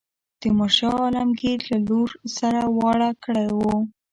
تیمور 0.39 0.71
شاه 0.77 0.95
عالمګیر 1.05 1.59
له 1.71 1.77
لور 1.87 2.09
سره 2.37 2.61
واړه 2.77 3.09
کړی 3.23 3.47
وو. 3.59 3.75